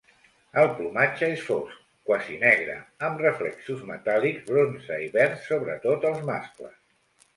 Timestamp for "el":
0.59-0.69